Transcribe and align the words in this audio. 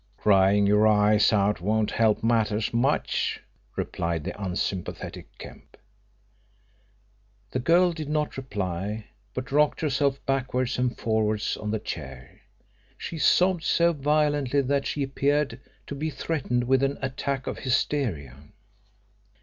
"Crying 0.17 0.65
your 0.65 0.87
eyes 0.87 1.31
out 1.31 1.61
won't 1.61 1.91
help 1.91 2.23
matters 2.23 2.73
much," 2.73 3.39
replied 3.75 4.23
the 4.23 4.43
unsympathetic 4.43 5.27
Kemp. 5.37 5.77
The 7.51 7.59
girl 7.59 7.93
did 7.93 8.09
not 8.09 8.35
reply, 8.35 9.05
but 9.35 9.51
rocked 9.51 9.79
herself 9.81 10.19
backwards 10.25 10.79
and 10.79 10.97
forwards 10.97 11.55
on 11.55 11.69
the 11.69 11.77
chair. 11.77 12.41
She 12.97 13.19
sobbed 13.19 13.61
so 13.63 13.93
violently 13.93 14.61
that 14.61 14.87
she 14.87 15.03
appeared 15.03 15.59
to 15.85 15.93
be 15.93 16.09
threatened 16.09 16.63
with 16.63 16.81
an 16.81 16.97
attack 17.03 17.45
of 17.45 17.59
hysteria. 17.59 18.37